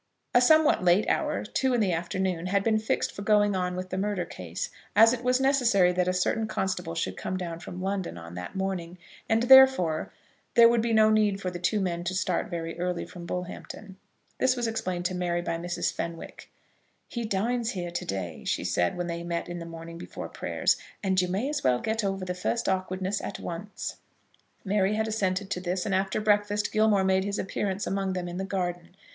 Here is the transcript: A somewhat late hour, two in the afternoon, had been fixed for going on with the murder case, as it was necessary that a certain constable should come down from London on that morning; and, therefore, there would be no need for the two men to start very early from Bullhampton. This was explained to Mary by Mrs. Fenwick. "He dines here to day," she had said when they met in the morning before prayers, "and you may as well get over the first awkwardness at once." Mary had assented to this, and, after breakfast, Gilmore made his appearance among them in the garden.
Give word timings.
A 0.33 0.41
somewhat 0.41 0.83
late 0.83 1.07
hour, 1.07 1.43
two 1.45 1.75
in 1.75 1.79
the 1.79 1.93
afternoon, 1.93 2.47
had 2.47 2.63
been 2.63 2.79
fixed 2.79 3.11
for 3.11 3.21
going 3.21 3.55
on 3.55 3.75
with 3.75 3.91
the 3.91 3.99
murder 3.99 4.25
case, 4.25 4.71
as 4.95 5.13
it 5.13 5.23
was 5.23 5.39
necessary 5.39 5.91
that 5.91 6.07
a 6.07 6.11
certain 6.11 6.47
constable 6.47 6.95
should 6.95 7.15
come 7.15 7.37
down 7.37 7.59
from 7.59 7.83
London 7.83 8.17
on 8.17 8.33
that 8.33 8.55
morning; 8.55 8.97
and, 9.29 9.43
therefore, 9.43 10.11
there 10.55 10.67
would 10.67 10.81
be 10.81 10.91
no 10.91 11.11
need 11.11 11.39
for 11.39 11.51
the 11.51 11.59
two 11.59 11.79
men 11.79 12.03
to 12.05 12.15
start 12.15 12.49
very 12.49 12.79
early 12.79 13.05
from 13.05 13.27
Bullhampton. 13.27 13.95
This 14.39 14.55
was 14.55 14.65
explained 14.65 15.05
to 15.05 15.13
Mary 15.13 15.43
by 15.43 15.59
Mrs. 15.59 15.93
Fenwick. 15.93 16.49
"He 17.07 17.23
dines 17.23 17.73
here 17.73 17.91
to 17.91 18.03
day," 18.05 18.43
she 18.43 18.63
had 18.63 18.69
said 18.69 18.97
when 18.97 19.05
they 19.05 19.21
met 19.21 19.47
in 19.47 19.59
the 19.59 19.67
morning 19.67 19.99
before 19.99 20.29
prayers, 20.29 20.77
"and 21.03 21.21
you 21.21 21.27
may 21.27 21.47
as 21.47 21.63
well 21.63 21.77
get 21.79 22.03
over 22.03 22.25
the 22.25 22.33
first 22.33 22.67
awkwardness 22.67 23.21
at 23.21 23.37
once." 23.37 23.97
Mary 24.65 24.95
had 24.95 25.07
assented 25.07 25.51
to 25.51 25.59
this, 25.61 25.85
and, 25.85 25.93
after 25.93 26.19
breakfast, 26.19 26.71
Gilmore 26.71 27.03
made 27.03 27.23
his 27.23 27.37
appearance 27.37 27.85
among 27.85 28.13
them 28.13 28.27
in 28.27 28.37
the 28.37 28.43
garden. 28.45 28.95